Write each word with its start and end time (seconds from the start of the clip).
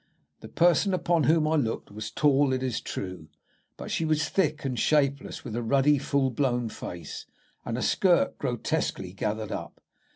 The 0.39 0.47
person 0.47 0.95
upon 0.95 1.25
whom 1.25 1.47
I 1.47 1.55
looked 1.55 1.91
was 1.91 2.09
tall, 2.09 2.53
it 2.53 2.63
is 2.63 2.81
true, 2.81 3.27
but 3.77 3.91
she 3.91 4.03
was 4.03 4.29
thick 4.29 4.65
and 4.65 4.79
shapeless, 4.79 5.43
with 5.43 5.55
a 5.55 5.61
ruddy, 5.61 5.99
full 5.99 6.31
blown 6.31 6.69
face, 6.69 7.27
and 7.63 7.77
a 7.77 7.83
skirt 7.83 8.39
grotesquely 8.39 9.13
gathered 9.13 9.51
up. 9.51 9.79